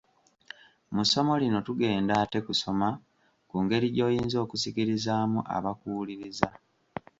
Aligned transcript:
Mu 0.93 1.03
ssomo 1.05 1.33
lino 1.41 1.59
tugenda 1.67 2.13
ate 2.23 2.39
kusoma 2.47 2.89
ku 3.49 3.55
ngeri 3.63 3.87
gy’oyinza 3.95 4.37
okusikirizaamu 4.45 5.39
abakuwuliriza. 5.55 6.49